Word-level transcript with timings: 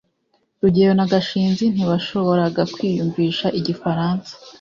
rugeyo 0.61 0.93
na 0.97 1.05
gashinzi 1.11 1.63
ntibashoboraga 1.73 2.61
kwiyumvisha 2.73 3.47
igifaransa 3.59 4.31